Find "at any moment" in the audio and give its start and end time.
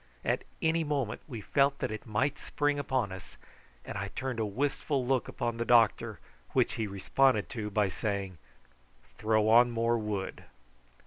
0.25-1.21